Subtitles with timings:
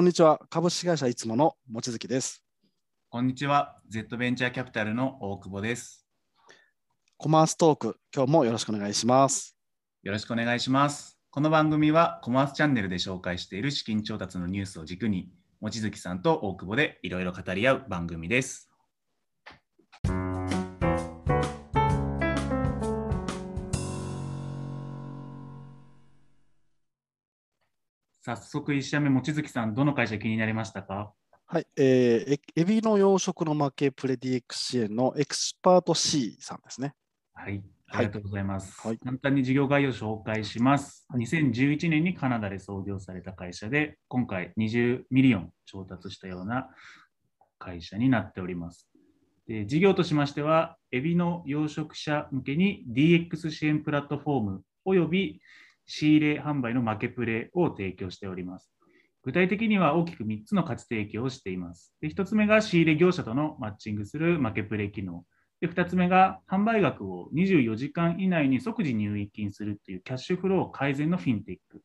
[0.00, 0.40] こんにちは。
[0.48, 2.42] 株式会社いつもの望月です。
[3.10, 3.76] こんにちは。
[3.90, 6.06] Z ベンチャーキャピタルの大久保です。
[7.18, 9.58] コマーストーク、今日もよろしくお願いします。
[10.02, 11.18] よろしくお願いします。
[11.30, 18.69] この番組はコマースチャンネルで紹介している資金調達のニュースを軸に、望月さんと大久保でいろいろ語り合う番組です。
[28.22, 31.12] 早速1社目、望月さん、どの会社気になりましたか？
[31.46, 36.92] はい、えー、えエビの養殖の負けプレディ X 支援のエクスパート C さんですね。
[37.32, 38.78] はい、ありがとうございます。
[38.86, 41.06] はい簡単に事業概要を紹介します。
[41.08, 46.68] はい2011年にカナダで創業された会社で、今回20 million 調達したような
[47.58, 48.86] 会社になっております。
[49.48, 55.40] で事業としましては、エビの養殖者向けに DX 支援プラットフォームおよび
[55.90, 58.70] 仕入れ販売の負けプレを提供しております。
[59.24, 61.92] 具体的には大きく3つの価値提供をしています。
[62.00, 65.24] で1つ目が仕入れ業者とのマッチングする負けプレ機能。
[65.60, 71.82] で2つ目が販売額を24時間以内に即時入金するっていうキャッシュフロー改善のフィンテック。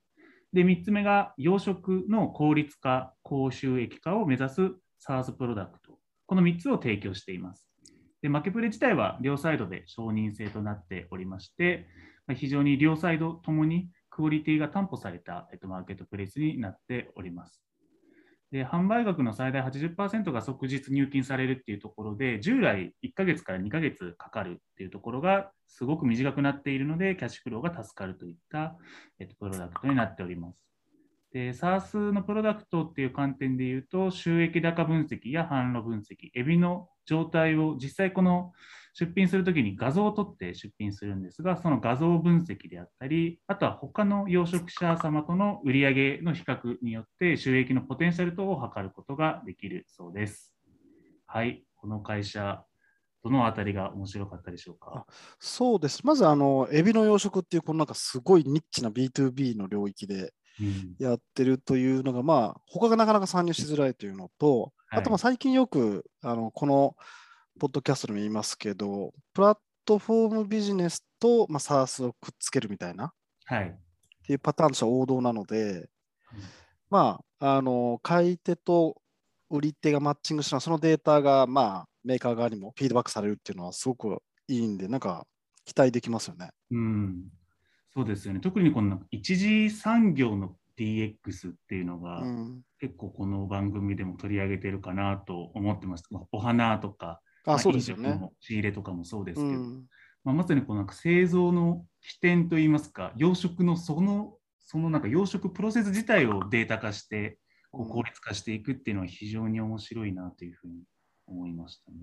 [0.54, 4.62] で3つ目が養殖の効率化、高収益化を目指す
[5.06, 5.98] SaaS プロダクト。
[6.28, 7.75] この3つを提供しています。
[8.26, 11.86] でマーケプレ自体は両サイドで承認制となっておりまして、
[12.36, 17.62] 非常に両サイドともにクオリティが担保された、えっと、マーケットプレイスになっております。
[18.52, 28.76] で販売額の最大80%が即日入金されるっていうところで、従来1ヶ月から2ヶ月かかるっていうところがすごく短くなっているので、キャッシュフローが助かるといった、
[29.20, 30.58] えっと、プロダクトになっております。
[31.32, 38.52] で、SaaS のプロダクトっていう観点で言うと、収益高分析や販路分析、エビの状態を実際この
[38.98, 50.54] 出品するときに画像を撮って出品するんですが、その画像分析であったり、あとは他の養殖者様との売上の比較によって収益のポテンシャル等を測ることができるそうです。
[51.26, 52.64] はい、この会社、
[53.22, 55.06] どのあたりが面白かったでしょうか？
[55.40, 56.06] そうです。
[56.06, 60.32] まず、あの、エビの養殖っていう、このなんかすごいニッチな B2B の領域で
[60.62, 66.96] うんやってるというのが、まあ、他がなかなか参入しづらいというのと、はいあと、まあ、最近よく、あの、この、
[67.60, 73.14] ポッドキャストでも言いますけど、プラットフォームビジネスと、まあ、SaaS をくっつけるみたいな、
[73.46, 73.68] はい。
[73.68, 73.74] っ
[74.26, 75.90] ていうパターンとしては王道なので、
[76.90, 79.02] まあ、あの、買い手と
[79.50, 85.26] 売り手がマッチングしたら、そのデータが、まあ、メーカー側にもフィードバックされるっていうのはすごくいいんで、なんか
[85.66, 86.50] 期待できますよね。
[86.72, 87.24] うん、
[87.94, 88.40] そうですよね。
[88.40, 96.06] 特にこの一次産業の DX っていうのが、うん、結構この番組でも取り上げてるかなと思ってます。
[96.12, 98.20] まあお花とか、まあ、あそうですよね。
[98.40, 99.86] 仕入れとかもそうですけど、うん、
[100.24, 107.38] まあ、まさにこのなんか製造の起点といいますか、養殖のその、そのなんか養殖プロセス自体をデータ化して、
[107.72, 110.84] こう効率化していくっていうのは非常に面白いなというふうに
[111.28, 111.98] 思いましたね。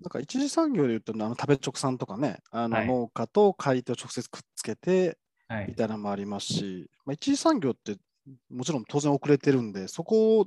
[0.00, 5.16] なんか一次産業で言うと、あの食べ直さんとかね、あのはい農家と買い手を直接くっつけてはい。
[5.68, 7.96] みたいなのもありますし、まあ、一次産業って
[8.50, 10.46] もちろん当然遅れてるんで、そこを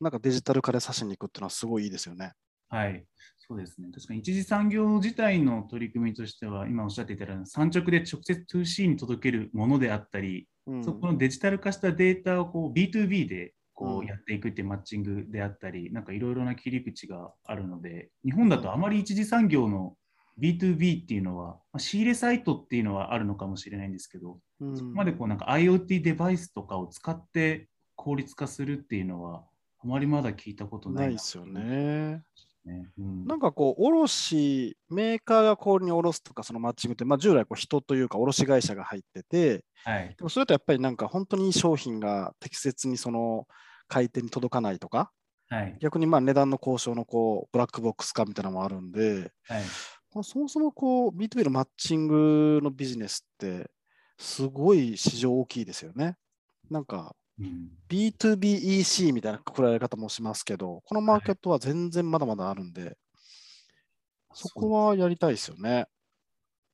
[0.00, 2.32] なんかデジタル化で指しに行くっていうのはすごいいいですよね。
[2.68, 3.04] はい、
[3.38, 3.88] そうですね。
[3.94, 19.94] 確かに一次産業自体の取り組みとしては、今おっしゃっていたような産直で直接 2C に届けるものであったり、うんそこのデジタル化したデータをこう B2B でこうんうやっていくっていうマッチングであったり、なんかいろいろな切り口があるので、日本だとあまり一次産業の
[20.38, 29.44] B2B っていうのは、まあ仕入れサイトっていうのはあるのかもしれないんですけど、うんそこまでこうなんか IoT デバイスとかを使って効率化するっていうのは、
[29.82, 32.22] あまりまだ聞いたことなないですよね。
[32.66, 32.88] ね。
[32.98, 40.14] うんなんかこう、卸、メーカーが氷に卸すとか、そのマッチングって、まあ、従来こう人というか卸会社が入ってて、はい。
[40.16, 43.46] でもそれとやっぱりなんか本当に商品が適切にその
[43.88, 45.10] 買い手に届かないとか、
[45.48, 45.76] はい。
[45.80, 49.62] 逆にまあ値段の交渉のこうブラックボックス化みたいなのもあるんで、はい。
[50.16, 53.70] まあそもそもこう B2B のマッチングのビジネスって
[54.16, 56.16] すごい市場大きいですよね。
[56.70, 62.96] なんかうん B2BEC みたいなくくられ方もしますけど、このマーケットは全然まだまだあるんで、
[64.32, 65.84] そこはやりたいですよね。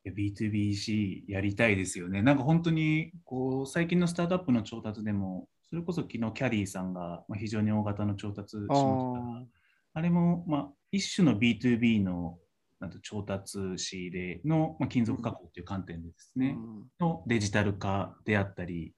[0.05, 2.23] いや B2BC やりたいですよね。
[2.23, 9.45] なんか本当にこう最近のスタートアップの調達でも、それこそ昨日キャディさんがまあ非常に大型の調達しまあしたー
[9.95, 12.39] あれもまあ一種の B2B の
[13.01, 18.95] 調達仕入れのまあ金属加工という観点でですね、うんのデジタル化であったり、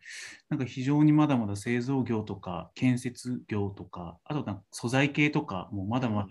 [0.51, 6.29] なんか非常にまだまだ製造業とか建設業とか、あとなんか素材系とかもまだまだ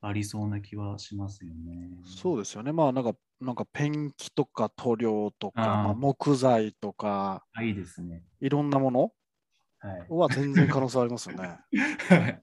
[0.00, 1.90] ありそうな気はしますよね。
[2.04, 2.72] そうですよね。
[2.72, 8.22] まあなんか、なんかペンキとか塗料とか、木材とか、あいいですね。
[8.40, 9.12] いろんなもの
[9.80, 10.06] はい。
[10.08, 11.58] は全然可能性ありますよね。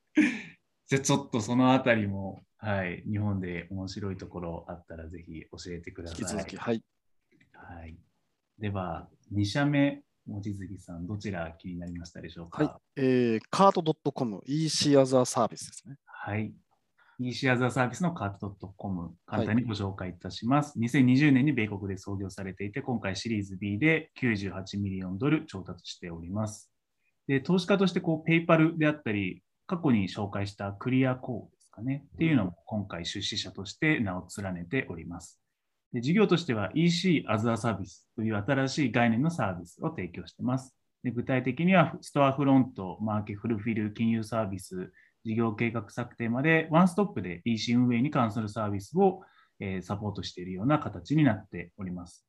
[0.88, 6.20] じゃあちょっとそのあたりも、はい、日本で面白いところあったらぜひ教えてください。
[6.20, 6.84] 引き続き、はい。
[7.54, 7.96] はい。
[8.60, 12.64] では、2社目、望月さん、どちら気になりましたでしょうか？
[12.64, 13.02] はい。
[13.02, 15.96] えー、カート .com、EC アザーサービスですね。
[16.06, 16.54] はい。
[17.22, 20.78] EC アザーサービスのカート .com、簡単にご紹介いたします。
[20.80, 26.70] 2020年に米国で創業されていて、今回シリーズ B で98ミリオンドル調達しております。
[27.28, 35.40] で、投資家としてこう、 PayPal であったり、過去に紹介した Clearco かね、っていうのも今回出資者として名を連ねております。
[35.94, 40.76] で事業としては EC アザーサービスという新しい概念のサービスを提供しています。
[41.04, 44.92] で具体的にはストアフロント、マーケフルフィル、金融サービス、
[45.26, 49.22] 事業計画策定までワンストップで EC 運営に関するサービスを、
[49.62, 52.26] えサポートしているような形になっております。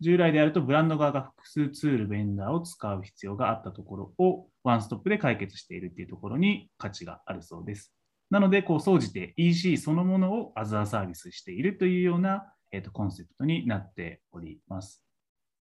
[0.00, 7.93] 従来であるとブランド側が複数ツール、ベンダーを使う必要があったところをワンストップで解決しているというところに価値があるそうです。
[8.30, 15.04] なので、こう、総じて EC そのものを as a service しているというような、えーとコンセプトになっております。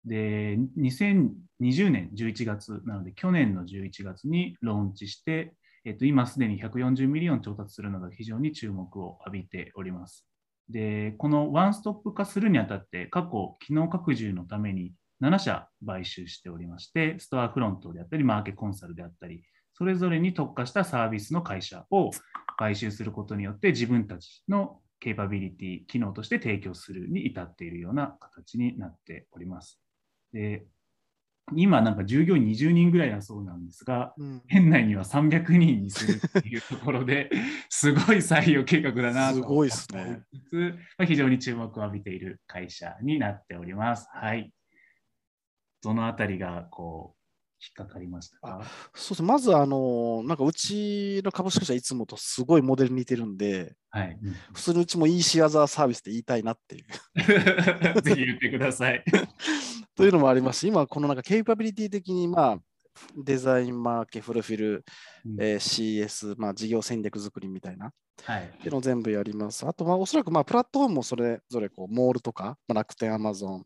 [0.05, 5.53] で、2020年11月なので、去年の11月にローンチして、
[5.85, 10.25] えっと、今すでに140 million 調達するなど非常に注目を浴びております。
[10.69, 19.43] で、このワンストップ化するにあたって、過去、機能拡充のために7社買収しておりまして、ストアフロントであったり、マーケコンサルであったり、
[19.79, 22.11] それぞれに特化したサービスの会社を
[22.57, 29.79] 買収することによって、自分たちのケーパビリティ、機能として提供するに至っているような形になっております。
[30.33, 30.65] で、
[31.55, 37.29] 今なんか従業員20人ぐらいだそうなんですが、うん、県内には300人にするっていうところで、
[37.69, 40.01] すごい採用計画だなと思いつつ、ま
[40.97, 44.09] あ非常に注目を浴びている会社になっております。
[44.11, 44.51] はい。
[45.81, 47.18] どのあたりがこう
[47.61, 48.61] 引っかかりましたか？
[48.95, 49.27] そうですね。
[49.27, 54.17] まず、あの、なんかうちの株式会社いつもとすごいモデル似てるんで、はい。
[54.53, 58.01] 普通にうちも EC アザーサービスって言いたいなっていう。
[58.01, 59.03] ぜひ言ってください。
[59.95, 62.59] というのもありますし、今、このなんかケイパビリティ的に、まあ、
[63.17, 64.85] デザイン、マーケ、フルフィル、
[65.25, 67.91] うんえー CS、まあ、事業戦略作りみたいな、っ
[68.23, 68.51] はい。
[68.61, 69.65] ていうのを全部やります。
[69.67, 73.65] あと、まあ、おそらく、まあ、プラットフォームもそれぞれ、こう、モールとか、まあ、楽天、アマゾン、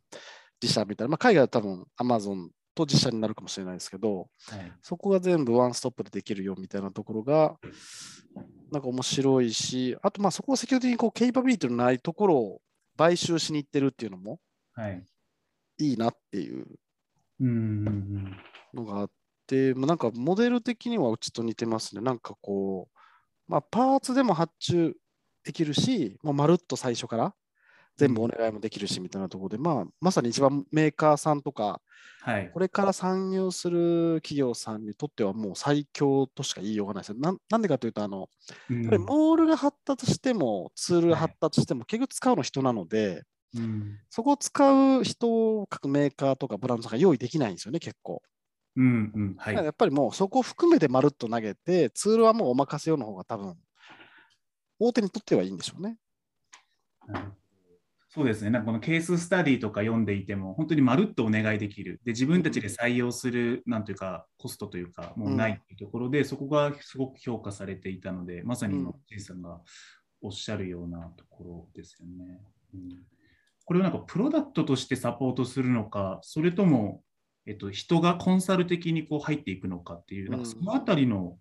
[0.62, 4.72] 自社みたいな、まあ、海外は多分、アマゾンと自社になるかもしれないですけど、はい。
[4.82, 7.56] そこが全部ワンストップでできるよみたいなところが、
[8.72, 12.62] なんか面白いし、あと、まあ、そこを積極的にこう、ケイパビリティのないところを
[12.98, 14.40] 買収しに行ってるっていうのも
[14.74, 15.04] はい。
[15.80, 16.66] いいなっていう。
[18.74, 19.12] のがあっ
[19.48, 22.02] て、まあ、なんかモデル的にはうちと似てますね。
[22.02, 22.98] なんかこう、
[23.48, 24.96] まあ、パーツでも発注
[25.44, 27.36] できるし、まあ、まるっと最初から
[27.96, 31.82] 全部お願いもできるしみたいなところで、まあ、まさに一番メーカーさんとか、
[32.22, 32.60] はいこ。
[32.60, 37.16] れから参入する企業さんにとってはもう最強としか言いようがないですよ。
[37.20, 38.30] なんなんでかというと、あの、
[38.70, 43.24] うんやっぱりモールが発達しても、ツールが発達しても、結局使うの人なので、
[43.56, 48.24] うんそこを使う人を各メーカーとかブランドさんが用意できないんですよね、結構。
[48.76, 49.36] うんうん。
[49.38, 49.56] はい。
[49.56, 53.56] やっぱりもうそこを含めてまるっと投げて、ツールはもうお任せようの方が多分、
[54.80, 55.98] 大手にとってはいいんでしょうね。
[57.08, 57.43] なるほど
[58.16, 62.00] そうですね、なんかこのケーススタディとか読んでいても、本当にまるっとお願いできる。
[62.06, 69.60] で、自分たちで採用する、なんというか、コストというか、もうないっていうところで、そこがすごく評価されていたので、まさに今うん、ジェイさんが
[70.22, 72.40] おっしゃるようなところですよね。
[72.76, 72.90] うん。
[73.66, 77.02] これをなんかプロダクトとしてサポートするのか、それとも、
[77.48, 81.40] えっと、人がコンサル的にこう入っていくのかっていう、なんかそのあたりの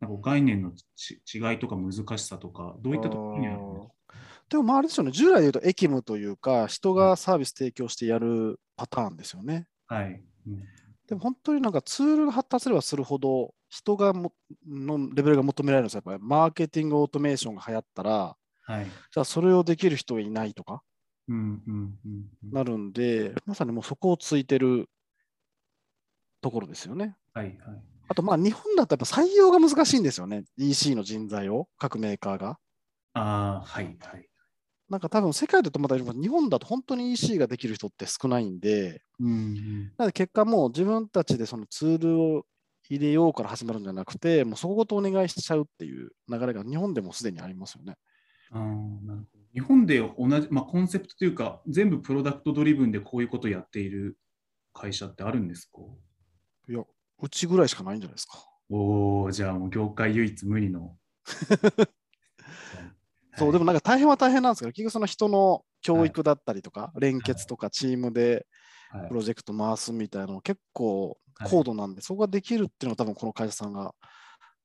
[0.00, 3.95] なんか概念のち違いとか難しさとか、どういったところにあるんですか？
[4.48, 9.66] でもまああれですよね、従来で言うとエキムというか、人がサービス提供してやるパターンですよね。
[9.86, 10.22] はい。
[10.46, 10.64] うん
[11.06, 14.32] でも本当になんかツールが発達すればするほど、人がも
[14.66, 16.02] のレベルが求められるんですよ。
[16.04, 18.86] やっぱりマーケティングオートメーションが流行ったら、はい。
[18.86, 20.82] じゃあそれをできる人がいないとか
[21.28, 24.88] うんうんうんうんなるんで、まさにもうそこをついてる
[26.40, 27.16] ところですよね。
[27.32, 27.56] はいはい。
[28.08, 30.44] あとまあ日本だとやっぱ採用が難しいんですよね。
[30.56, 32.58] EC の人材を、各メーカーが。
[33.14, 34.28] ああ、はいはい。
[34.88, 42.46] なんか多分世界だとまだ日本だと本当に EC ができる人って少ないんで、うんうんなので結果もう自分たちでそのツールを
[42.88, 47.96] 入れようから始まるんじゃなくて、もうそこごとお願いしちゃうっていう流れが日本でもすでにありますよね。
[48.52, 48.60] あー
[49.04, 54.16] なるほど日本で同じ、まあ、コンセプトというか、全部プロダクトドリブンでこういうことをやっている
[54.72, 55.80] 会社ってあるんですか？
[56.68, 56.84] いや、
[57.20, 58.38] うちぐらいしかないんじゃないですか。
[58.70, 60.96] おお、じゃあもう業界唯一無二の。
[63.36, 68.46] そう、でもも、なんか大変は大変なんですけど、結局その人の教育だったりとか、連結とかチームで
[68.90, 73.94] はいプロジェクト回すみたいなの結構高度なんで、そこができるっていうのは多分この会社さんが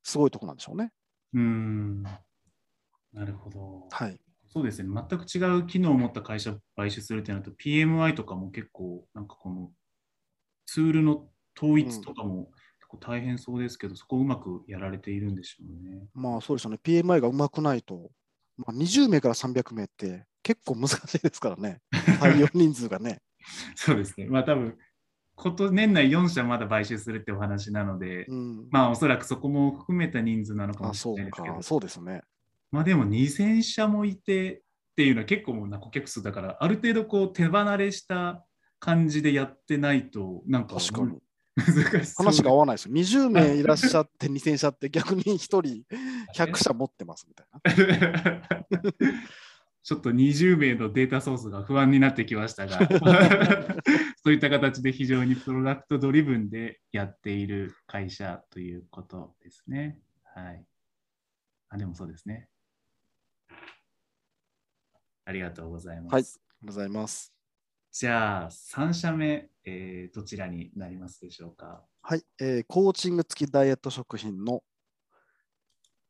[0.04, 0.92] すごいとこなんでしょうね。
[1.34, 2.04] うん。
[3.13, 3.90] なるほど。
[3.90, 4.22] はい。
[4.48, 4.90] そうですね。
[4.90, 9.72] 全く違う機能を持った会社を買収するってなると、PMI とかも結構、なんかこの
[10.66, 16.08] ツールの統一とかも結構大変そうですけど、そこをうまくやられているんでしょうね。
[16.13, 16.78] まあそうですよね。
[16.82, 18.12] PMI がうまくないと、
[18.65, 21.80] まあ、20名から300名って結構難しいですからね。
[22.20, 23.22] 採用人数がね。
[23.75, 24.27] そうですね。
[24.27, 24.77] まあ多分、
[25.36, 28.68] こと年内4社まだ買収するってお話なので、うん。
[28.70, 32.22] まあおそらくそこも含めた人数なのかあ、もしれないですけどか。、そうですね。
[32.72, 34.62] まあでも2000社もいてっ
[34.96, 38.46] ていうのは結構な顧客数だから、ある程度こう手離れした
[38.80, 41.18] 感じでやってないと、なんか確かに。
[42.17, 42.93] 話が合わないですよ。
[42.93, 45.62] 20名いらっしゃって2000社って逆に1人
[46.34, 48.91] 100社持ってますみたいな。
[49.84, 52.77] ちょっと20名のデータソースが不安になってきましたが、
[54.24, 59.98] そういった形で非常にプロダクトドリブンでやっている会社ということですね。
[60.24, 60.63] はい。
[61.70, 62.48] あ、でもそうですね。
[65.25, 66.13] ありがとうございます。
[66.13, 67.40] はいありがとうございます。
[67.91, 71.83] じゃあ、3社目、えーどちらになりますでしょうか？
[72.01, 74.63] はい、えーコーチング付きダイエット食品の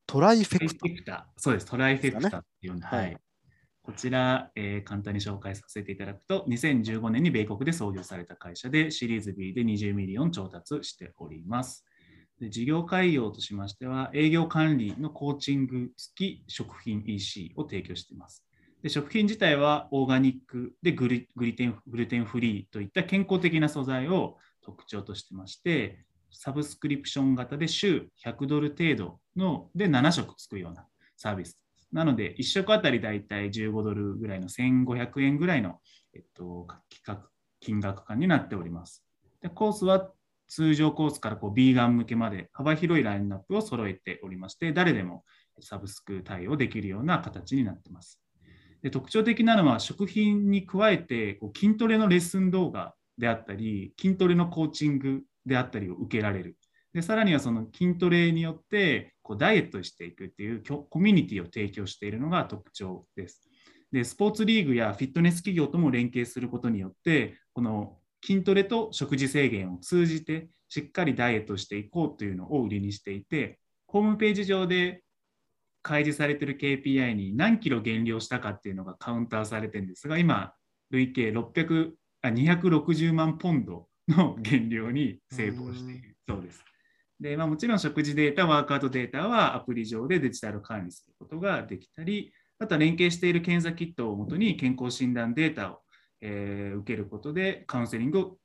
[0.05, 1.27] Trifectaクタ。
[1.37, 3.17] そうです、 Trifecta っていうの、はいはい。
[3.81, 11.83] こちら、えー簡単に紹介させていただくと、2015年に米国で創業された会社で、シリーズ B で20 million 調達しております。
[12.39, 18.45] で事業概要としましては、栄養管理のコーチング付き食品 EC を提供しています。
[18.81, 30.85] で食品自体はオーガニックでグリグリテングルテンフリーといった健康的な素材を特徴としてまして、サブスクリプション型で週100ドル程度ので7食作るような
[31.17, 31.59] サービス。
[31.91, 35.79] なので、1食あたりだいたい15ドルぐらいの1500円ぐらいの、
[36.13, 37.27] えっと、企画
[37.59, 39.03] 金額感になっております。
[39.41, 40.09] でコースは
[40.47, 45.23] 通常コースからこうビーガン向けまで幅広いラインナップを揃えておりまして、誰でも
[45.59, 48.21] サブスク対応できるような形になっています。
[48.81, 56.57] で特徴的なのは食品に加えてこう筋トレのレッスン動画であったり筋トレのコーチングであったりを受けられる。
[56.93, 63.47] でさらにはその筋トレによってこうダイエットしていくっていうコミュニティを提供しているのが特徴です。
[63.91, 75.03] でスポーツリーグやフィットネス企業とも連携することによってこの筋トレと食事制限を通じてしっかりダイエットしていこうというのを売りにしていてホームページ上で
[75.81, 80.53] 開示されている KPI に何キロ減量したかっていうのがカウンターされてるんですが、今、
[80.91, 86.63] 累計600あ260万ポンドの減量に成功しているそうです。
[87.19, 95.81] でまあ、もちろん食事データ、ワークアウトデータはアプリ上でデジタル管理することができたり、あとは連携している検査キットをもとに健康診断データを、
[96.21, 98.37] えー受けることでカウンセリングを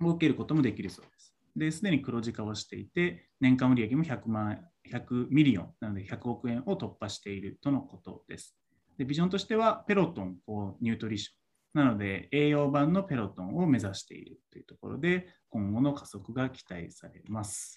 [0.00, 1.34] 受けることもできるそうです。
[1.56, 4.60] で、すでに黒字化をしていて、年間売上も100万
[4.92, 8.56] 100 million なので100億円を突破しているとのことです。
[8.98, 11.36] でビジョンとしてはペロトンをニュートリション。
[11.76, 17.74] なので栄養版のペロトンを目指しているというところで今後の加速が期待されます。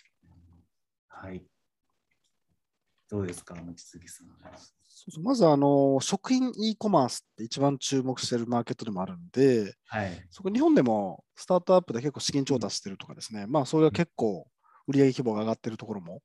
[1.09, 1.43] はい。
[3.09, 4.27] どうですか、望月さん。
[4.87, 10.27] そうそうまずあの食品 e コマースって一番注目しているマーケットでもあるんで、はい。
[10.29, 14.47] そこ日本でもスタートアップで結構資金調達してるとかですね、まあそれは結構
[14.87, 16.21] 売上規模が上がってるところも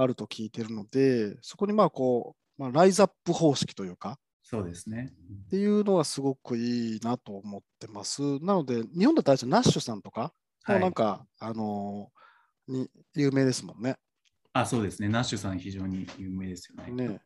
[0.00, 5.12] あると聞いてるので、そこにまあこう、まあ、ライズアップ方式というか、そうですね。
[5.46, 8.22] っていうのはすごくいいなと思ってます。
[8.40, 10.32] なので、日本だったらナッシュさんとか、
[10.66, 12.20] もうなんか、あのー
[12.70, 13.96] に有名ですもんね。
[14.52, 15.08] あ、そうですね。
[15.08, 17.08] ナッシュさん非常に有名ですよね。
[17.08, 17.20] ね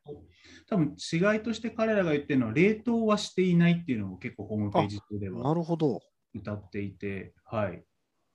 [0.66, 6.00] 多分違いとして彼らが言ってるのは冷凍はしていないっていうのを結構ホームページ上ではなるほど。
[6.34, 7.72] 歌っていて、はい。
[7.74, 7.84] へ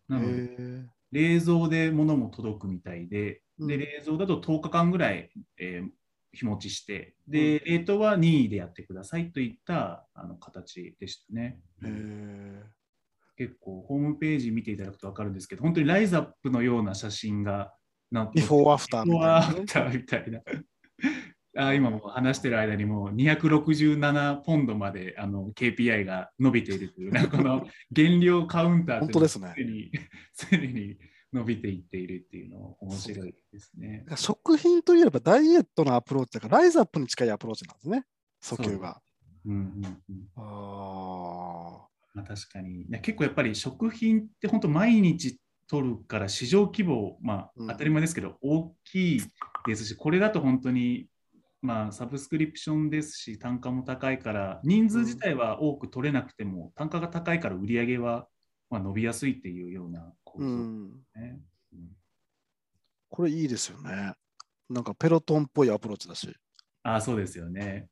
[0.08, 5.90] なので、ー冷蔵で物も届くみたいで、うんで冷蔵だと10日間ぐらい、えー
[6.32, 11.60] 日持ちして、で、冷凍は任意でやってくださいといったあの形でしたね。
[13.36, 17.74] 結構、ホームページ見ていただくと分かるんですけど、本当にライズアップのような写真が
[18.12, 20.42] なんビフォーアフターみたいなねビフォーアフターみたいな。
[21.60, 29.54] あ今もう話してる間にもう267ポンドまであの KPI が伸びているという、なんかこの 減量カウンター本当ですね。
[30.34, 30.98] すで に
[31.34, 34.06] 伸びていっているっていうの面白いですね。
[34.16, 38.06] 食品といえばダイエットのアプローチだから、ライズアップに近いアプローチなんですね、
[38.42, 39.02] 訴求が。
[39.46, 40.28] うんうんうん。
[40.36, 47.70] あまあ、確かに、ね、結構やっぱり食品って本当毎日取るから市場規模、まうん。
[47.70, 49.22] あ、当たり前ですけど大きい
[49.68, 51.08] ですし、これだと本当に、
[51.62, 58.28] まあ、サブスクリプションですし単価も高いから人数自体は多く取れなくても、単価が高いから売り上げは
[58.70, 60.92] まあ伸びやすいっていうような構造うん。
[61.16, 61.40] ね。
[61.74, 61.80] うん
[63.12, 64.14] これいいですよね。
[64.70, 66.32] なんか Peloton っぽいアプローチだし。
[66.84, 67.90] ああ、そうですよね。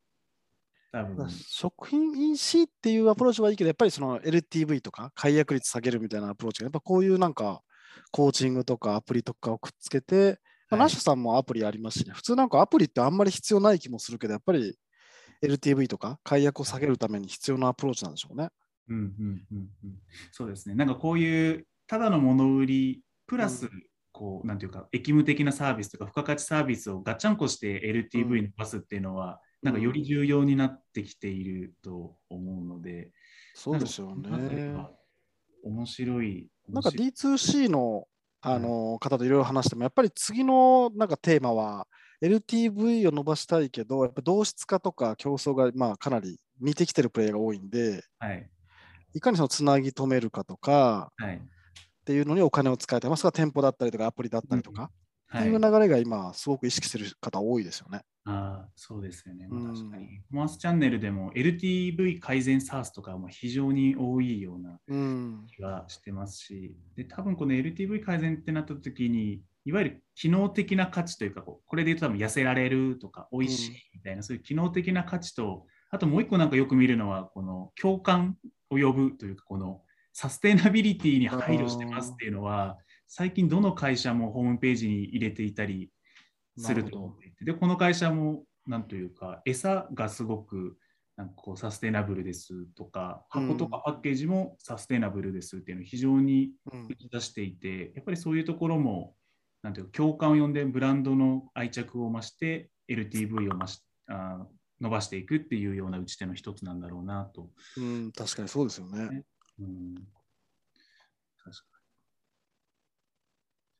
[0.92, 7.62] 多分食品 EC っていうアプローチはいいけど、やっぱりその LTV とか解約率下げるみたいなアプローチが、やっぱこういうなんか
[8.10, 10.38] コーチングとかアプリとかをくっつけて、
[10.76, 14.76] nosh さんもアプリありますしね、普通なんかアプリってあんまり必要ない気もするけど、やっぱり
[15.42, 18.48] LTV とか解約を下げるために必要なアプローチなんでしょうね。
[18.88, 19.98] うんうんうんうん、
[20.32, 20.74] そうですね。
[20.74, 23.70] なんかこういうただの物売りプラス、う
[24.12, 33.10] こうなんていうか、役務的なサービスとか付加価値サービスをガッチャンコして LTV に伸ばすっていうのは、なんかより重要になってきていると思うので、
[33.54, 34.72] そうですよなんかこの辺りね。
[34.74, 34.90] は
[35.64, 36.48] 面白い。
[36.68, 38.06] なんか面白い D2C の
[38.40, 41.86] あの方といろいろ話しても、やっぱり次のなんかテーマは、
[42.22, 48.48] LTV を伸ばしたいけど、やっぱ同質化とか競争がまあかなり似てきてるプレイが多いんで、はい。
[49.14, 51.36] いかにそのつなぎ止めるかとかはい。
[51.36, 51.40] っ
[52.04, 54.90] ていうのにお金を使いたい、まあ、それは店舗だったりとかアプリだったりとか、はい
[55.36, 58.02] っていう流れが今、すごく意識してる方多いですよね。
[58.24, 59.46] ああ、そうですよね。
[59.48, 60.20] まあうん確かに。
[60.30, 65.46] コマースチャンネルでも LTV 改善サースとかも非常に多いようなうん。
[65.54, 78.36] 気がしてますし、で多分この LTV 改善ってなった時に、いわゆる機能的な価値というか、こうこれで言うと多分痩せられるとか、美味しいみたいな、そういう機能的な価値と、あともう一個なんかよく見るのは、この共感
[78.70, 79.82] を呼ぶというか、この
[80.12, 82.76] サステナビリティに配慮してますっていうのは、
[83.08, 85.90] 最近どの会社もホームページに入れていたり
[86.56, 90.76] すると思っていて、で、この会社もなんというか、餌がすごく
[91.16, 99.14] なんかこうサステナブルですとか、箱とかパッケージもサステナブルですっていうのを非常にうん打ち出していて、やっぱりそういうところも、
[99.62, 104.46] なんていうか、共感を呼んで、ブランドの愛着を増して、LTV を増しあー
[104.80, 107.50] 伸ばしていくっていうような打ち手の一つなんだろうなと。
[107.76, 109.24] うん、確かにそうですよね。
[109.58, 109.94] うん、
[111.36, 111.78] 確かに。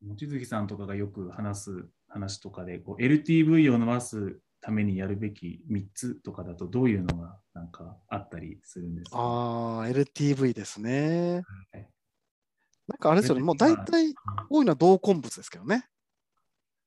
[0.02, 11.88] 望月さんとかがよく話す話とかで、こう LTV を伸ばすためにやるべき3つとかだと、どういうのがなんかあったりするんですか、ああ、LTV ですねはい。
[12.88, 14.14] なんかあれですよね、もう大体
[14.48, 15.84] 多いのは同梱物ですけどね。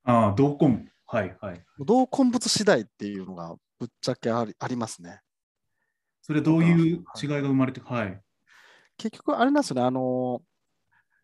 [0.04, 0.90] ああ、同梱。
[1.06, 1.64] はいはい。
[1.78, 5.20] 同梱物次第っていうのがぶっちゃけありありますね。
[6.22, 8.22] それどういう違いが生まれて、はい。
[8.98, 10.42] 結局あれなんですよね、あの、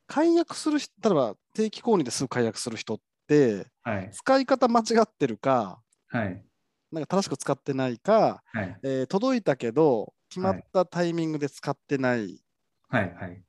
[0.07, 4.09] 解約する人、例えば定期購入ですぐ解約する人って、はい。
[4.11, 6.43] 使い方間違ってるか、はい。
[6.91, 8.79] なんか正しく使ってないか、はい。
[8.83, 12.43] えー届いたけど、決まったタイミングで使ってない
[12.89, 13.13] はい。
[13.15, 13.43] はい。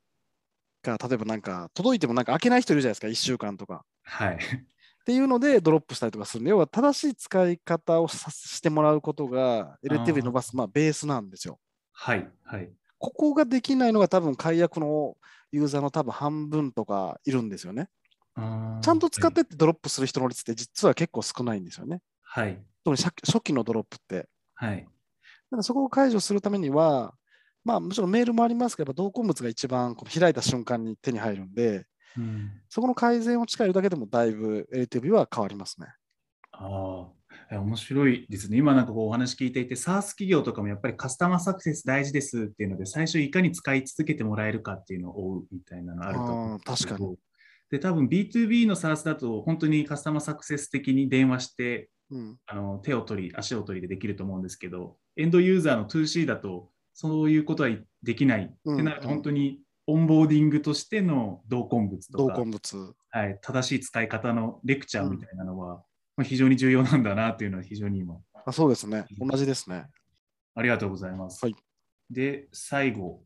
[0.81, 3.85] か、例えばなんか、届いてもなんか開けない人いるじゃないですか、1週間とか。
[4.03, 4.35] はい。
[4.35, 11.59] っていうのでドロップしたりとかするので、要は正しい使い方をさしてもらうことが LTV 伸ばすまあベースなんですよ。
[11.91, 12.27] はい。
[12.43, 12.71] はい。
[12.99, 15.15] ここができないのが多分解約の
[15.51, 17.89] ユーザーの多分半分とかいるんですよね。
[18.81, 22.01] ちゃんと使ってってドロップする人の率って実は結構少ないんですよね。
[22.21, 22.59] はい。
[22.83, 24.27] 特に初初期のドロップって。
[24.55, 24.77] はい。
[24.77, 27.13] だからそこを解除するためには、
[27.63, 31.85] まあもちろんメールもありますけど、同梱物が一番この開いた瞬間に手に入るんで、
[32.17, 35.87] うん、そこの改善を近いるだけでもだいぶ LTV は変わりますね。
[36.51, 37.07] あ
[37.51, 38.57] あ、面白いですね。
[38.57, 47.28] 今なんかこうお話聞いていて、SaaS 企業とかもやっぱりカスタマーサクセス大事ですっていうので、最初いかに使い続けてもらえるかっていうのを追うみたいなのあると思うんですけど確か
[47.71, 57.69] で、多分 B2B の SaaS だと本当にカスタマーサクセス的に電話して、うん、あの手を取り、足を取りでできると思うんですけど、エンドユーザーの 2C だと、そういうことは
[58.03, 62.95] できないうんってなると、本当にオンボーディングとしての同梱物と同か、梱物。
[63.11, 65.83] はい、正しい使い方のレクチャーみたいなのは、
[66.17, 69.05] まあ、非常に重要なんだなというのは非常に今、あそうですね。
[69.19, 69.85] 同じですね。
[70.55, 71.45] ありがとうございます。
[71.45, 71.55] はい
[72.09, 73.21] で、最後、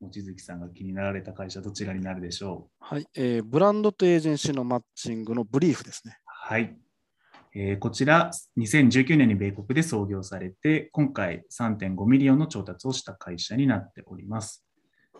[0.00, 2.84] 望月さんが気になられた会社、どちらになるでしょう？
[2.84, 6.18] はい、えーブランドとエージェンシーのマッチングのブリーフですね。
[6.24, 6.76] はい。
[7.54, 14.64] えーこちら、2019年に米国で創業されて、今回3.5 million の調達をした会社になっております。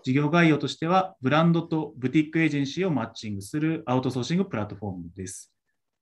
[0.04, 5.52] 事業概要としては、ブランドとブティックエージェンシーをマッチングするアウトソーシングプラットフォームです。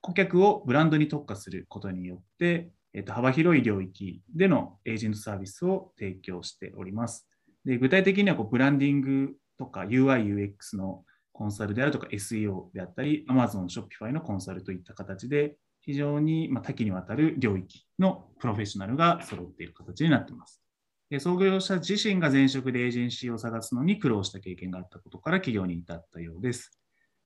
[0.03, 7.27] 顧客をブランドに特化することによって、えっと幅広い領域でのエージェントサービスを提供しております。
[7.67, 11.03] で具体的にはこうブランディングとか UI、UX の
[11.33, 20.63] コンサルであるとか SEO であったり、Amazon、Shopify のコンサルといった形で、非常にま多岐にわたる領域のプロフェッショナルが揃っている形になっています。
[21.11, 26.73] で創業者自身が前職でエージェンシーを探すのに苦労した経験があったことから企業に至ったようです。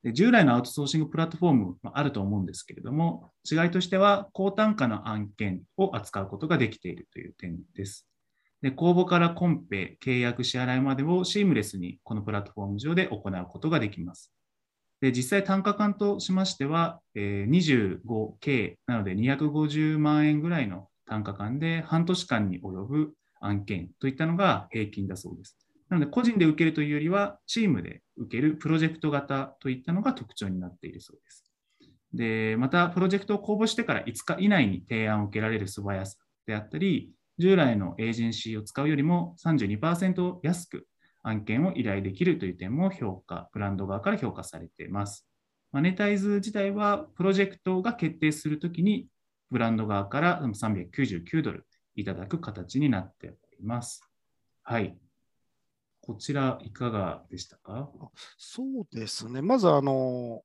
[0.03, 8.10] で従来のアウトソーシングプラットフォームもあると思うんですけれども、違いとしては高単価の案件を扱うことができているという点です。
[8.63, 14.33] で公募からコンペ、契約、支払いまでをシームレスにこのプラットフォーム上で行うことができます。
[15.01, 25.57] で実際単価感としましては、え、25K なので250万円ぐらいの単価感で半年間に及ぶ案件といったのが平均だそうです。
[25.89, 31.51] なので個人で受けるというよりはチームで受けるプロジェクト型といったのが特徴になっているそうです。
[32.13, 40.87] で、またプロジェクトを公募してから5日以内に提案を受けられる素早さであったり、従来のエージェンシーを使うよりも32%安く
[41.23, 45.27] 案件を依頼できるという点も評価、ブランド側から評価されています。
[45.73, 49.09] マネタイズ自体はプロジェクトが決定するときに
[49.51, 54.03] ブランド側から399ドルいただく形になっております。
[54.63, 54.97] はい。
[56.03, 57.89] こちらいかがでしたか？
[58.37, 59.41] そうですね。
[59.41, 60.43] まずあの、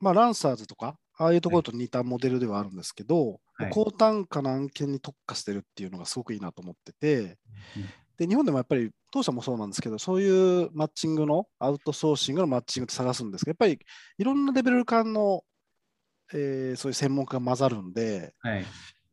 [0.00, 7.38] まあ、ランサーズとか、ああいうところと似たモデルではあるんですけど、はい、高単価な案件に特化してるっていうのがすごくいいなと思ってて、
[8.18, 13.86] で日本でもやっぱり当社もそうなんですけど、そういうマッチングのアウトソーシングのマッチングって探すんですけど、やっぱり
[14.18, 15.42] いろんなレベル感の、
[16.32, 18.62] えー、そういう専門家が混ざるんで、はい。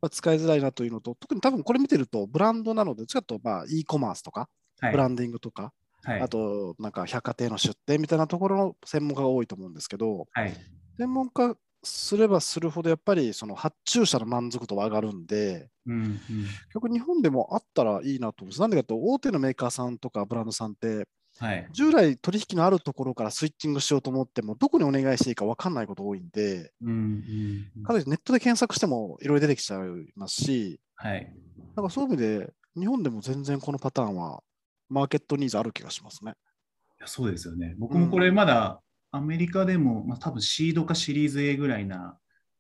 [0.01, 4.49] まあ、使いづらいなというのと、特に多分これ見てると、ブランドなので、ちょっとまあ e コマースとか、
[4.81, 5.71] はい、ブランディングとか、
[6.03, 10.53] はい、あとなんか百貨店の出店みたいなところの専門家が多いと思うんですけど、はい、
[10.97, 16.19] 専門家すればするほどやっぱりその発注者の満足度は上がるんで、うんうん、結
[16.75, 18.61] 局日本でもあったらいいなと思うんです。
[18.61, 21.07] なんでかと大手のメーカーさんとかブランドさんって、
[21.39, 29.79] はい、従来取引のあるところからスイッチングしようと思ってもどこにお願いしていいか分かんないこと多いんで、うんうんうん、かなりネットで検索してもいろいろ出てきちゃい
[30.15, 31.33] ますし、はい、
[31.75, 34.41] なんかそういう意味で日本でも全然このパターンは
[34.89, 36.33] マーケットニーズある気がしますね。
[36.99, 37.75] いやそうですよね。
[37.77, 38.81] 僕もこれまだ
[39.13, 42.17] アメリカでも、まあ、多分シードかシリーズ A ぐらいな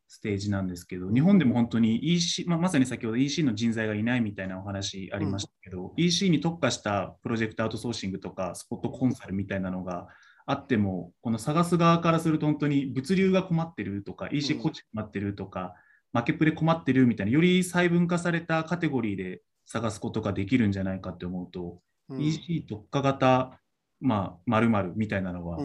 [0.07, 10.07] ステージなんですけど、日本でも本当に EC、まあ、まさに先ほど EC の人材がいないみたいなお話ありましたけど、うん、EC に特化したプロジェクトアウトソーシングとかスポットコンサルみたいなのが
[10.45, 15.73] あっても、この探す側からすると本当に物流が困ってるとか、EC コーチ困ってるとか、
[16.11, 23.59] マーケプレ困ってるみたいな、より細分化されたカテゴリーで探すことができるんじゃないかって思うと、うん、EC 特化型
[24.03, 25.57] まあ、〇〇みたいなのは、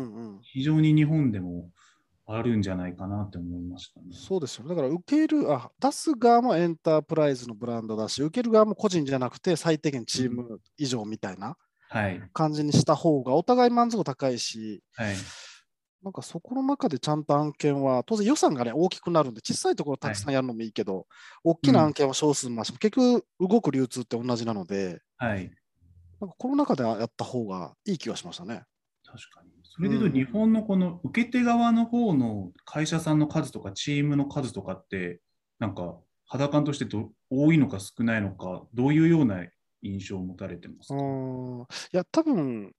[0.43, 1.71] 非常に日本でも
[2.25, 4.07] あるんじゃないかなって思いましたね。
[4.13, 4.69] そうですよ。
[4.69, 11.57] だから受ける、あ出す側もエンタープライズのブランドだし、受ける側も個人じゃなくて最低限チーム以上みたいな
[12.33, 15.17] 感じにした方がお互い満足高いし、はい、
[16.05, 21.05] なんかそこの中でちゃんと案件は、当然予算がね、大きくなるんで、小さいところたくさんやるのもいいけど、はい、
[21.45, 25.51] 大きな案件は少数増し、うん、結局動く流通って同じなので、はい、
[26.21, 28.63] なんかこの中でやった方がいい気がしましたね。
[29.05, 29.51] 確かに。
[29.63, 35.21] それでいうと、日本のこの受け手側の方の会社さんの数とか、チームの数とかって、
[35.59, 39.45] なんか肌感としてど多いのか少ないのか、どういうような
[39.83, 40.95] 印象を持たれてますか？
[41.93, 42.73] いや、多分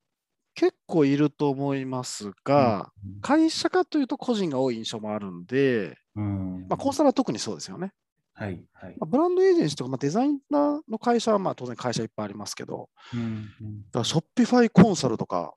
[0.56, 7.94] 結構いると思いますが、うん、会社かというと個人が多い印象もあるんで、うん、まあ、コンサルは特にそうですよね。
[8.40, 15.54] はいはいまあ、ブランドエージェンシーとか、まあ、デザイナーの会社はまあ当然会社いっぱいありますけど、うんうん、だからショッピファイコンサルとか、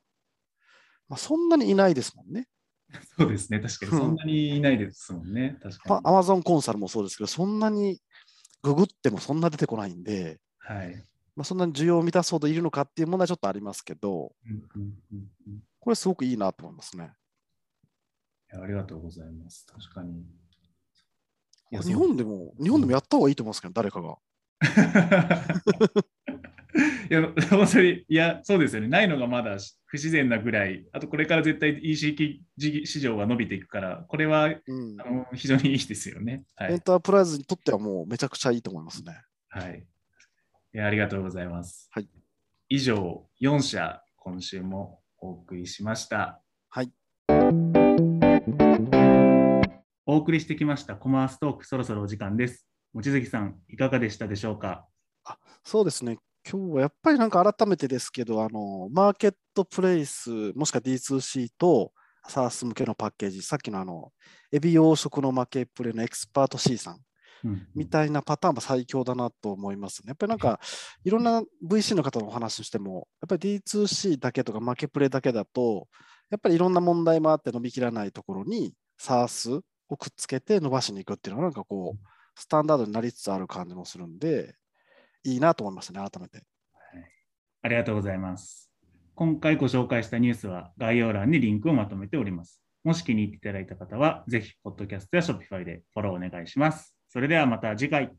[1.08, 2.48] まあ、そんなにいないですもんね。
[3.16, 5.56] そうですね、確かにそんなにいないですもんね。
[5.62, 6.00] 確かに。
[6.02, 8.00] アマゾンコンサルもそうですけど、そんなに
[8.62, 10.94] ググってもそんな出てこないんで、はい
[11.36, 17.12] まあ、そんなに需要を満たすほどいるのかっていう問題はちょっとありますけど、うんうんうんうん、これすごくいいなと思いますね。
[18.52, 19.66] ありがとうございます。
[19.66, 20.26] 確かに。
[21.80, 24.16] 日本でも、日本でもやった方がいいと思うんですけど、誰かが。
[27.10, 28.88] いや、本当に、いや、そうですよね。
[28.88, 36.72] ないのがまだ不自然なぐらい、あとこれから絶対 EC 市場が伸びていくから、これは、うん、あの非常にいいですよね、はい。
[36.72, 39.20] エンタープライズにとってはもうめちゃくちゃいいと思いますね。
[39.48, 39.86] はい。
[40.74, 41.90] いやありがとうございます。
[41.90, 42.08] はい、
[42.70, 46.40] 以上、4社、今週もお送りしました。
[46.70, 47.81] はい。
[50.04, 52.66] お送りしてきましたコマーストーク、そろそろお時間です。
[52.92, 54.84] 望月さん、いかがでしたでしょうか？
[55.24, 61.92] あそうですね、今日はやっぱりなんか改めてですけど、あのマーケットプレイス、もしくは D2C と
[62.28, 64.10] SARS 向けのパッケージ、さっきのあの
[64.50, 66.98] エビ養殖の負けプレイのエキスパート C さん
[67.76, 70.08] みたいなパターンも最強だなと思いますね。
[70.08, 70.58] やっぱりなんか
[71.04, 75.86] いろんな VC の方のお話しても、やっぱり D2C だけとか負けプレイだけだと、
[76.28, 79.60] やっぱりいろんな問題もあって伸びきらないところに SARS
[79.92, 84.54] をくっつけて伸ばしに行くっていうのはなんかこう、スタンダードになりつつある感じもするんで、
[85.24, 87.04] いいなと思いますね、改めて、はい。
[87.62, 88.70] ありがとうございます。
[89.14, 92.62] 今回ご紹介したニュースは概要欄にリンクをまとめております。
[92.82, 96.96] もし気に入っていただいた方は、ぜひ、ポッドキャストや Shopify でフォローお願いします。
[97.08, 98.10] それではまた次回。